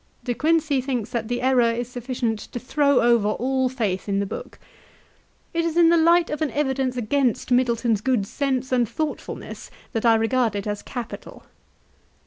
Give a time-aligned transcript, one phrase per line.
[0.23, 4.25] De Quincey thinks that the error is sufficient to throw over all faith in the
[4.25, 4.57] book.
[5.53, 10.03] "It is in the light of an evidence against Middleton's good sense and thoughtfulness that
[10.03, 11.43] I regard it as capital."